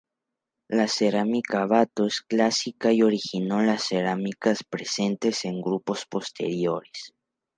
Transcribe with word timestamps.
La 0.67 0.87
cerámica 0.87 1.67
Bato 1.67 2.07
es 2.07 2.21
clásica 2.21 2.91
y 2.91 3.03
originó 3.03 3.61
las 3.61 3.83
cerámicas 3.89 4.63
presentes 4.67 5.45
en 5.45 5.61
grupos 5.61 6.07
posteriores. 6.09 7.13